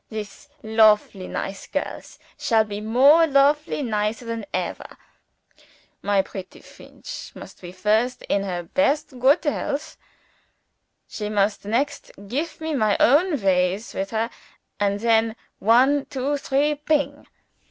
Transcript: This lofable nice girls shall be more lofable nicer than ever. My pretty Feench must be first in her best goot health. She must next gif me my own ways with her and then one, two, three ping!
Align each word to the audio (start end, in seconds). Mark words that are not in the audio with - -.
This 0.09 0.49
lofable 0.63 1.27
nice 1.29 1.67
girls 1.67 2.17
shall 2.35 2.63
be 2.63 2.81
more 2.81 3.27
lofable 3.27 3.85
nicer 3.85 4.25
than 4.25 4.47
ever. 4.51 4.97
My 6.01 6.23
pretty 6.23 6.61
Feench 6.61 7.31
must 7.35 7.61
be 7.61 7.71
first 7.71 8.23
in 8.23 8.41
her 8.41 8.63
best 8.63 9.19
goot 9.19 9.43
health. 9.43 9.97
She 11.07 11.29
must 11.29 11.65
next 11.65 12.09
gif 12.27 12.59
me 12.59 12.73
my 12.73 12.97
own 12.99 13.39
ways 13.43 13.93
with 13.93 14.09
her 14.09 14.31
and 14.79 15.01
then 15.01 15.35
one, 15.59 16.05
two, 16.07 16.35
three 16.37 16.73
ping! 16.73 17.27